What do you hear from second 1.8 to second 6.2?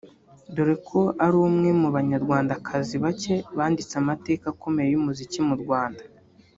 mu Banyarwandakazi bake banditse amateka akomeye y’umuziki mu Rwanda